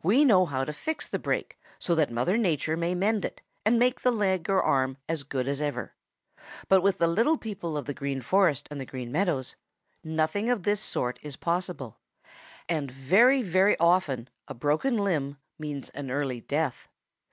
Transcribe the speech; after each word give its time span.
We 0.00 0.24
know 0.24 0.46
how 0.46 0.64
to 0.64 0.72
fix 0.72 1.08
the 1.08 1.18
break 1.18 1.58
so 1.80 1.96
that 1.96 2.12
Mother 2.12 2.36
Nature 2.38 2.76
may 2.76 2.94
mend 2.94 3.24
it 3.24 3.40
and 3.64 3.80
make 3.80 4.02
the 4.02 4.12
leg 4.12 4.48
or 4.48 4.62
arm 4.62 4.96
as 5.08 5.24
good 5.24 5.48
as 5.48 5.60
ever. 5.60 5.92
But 6.68 6.82
with 6.82 6.98
the 6.98 7.08
little 7.08 7.36
people 7.36 7.76
of 7.76 7.86
the 7.86 7.92
Green 7.92 8.20
Forest 8.22 8.68
and 8.70 8.80
the 8.80 8.86
Green 8.86 9.10
Meadows, 9.10 9.56
nothing 10.04 10.50
of 10.50 10.62
this 10.62 10.78
sort 10.80 11.18
is 11.20 11.34
possible, 11.34 11.98
and 12.68 12.92
very, 12.92 13.42
very 13.42 13.76
often 13.80 14.30
a 14.46 14.54
broken 14.54 14.96
limb 14.96 15.36
means 15.58 15.90
an 15.90 16.12
early 16.12 16.40
death. 16.42 16.88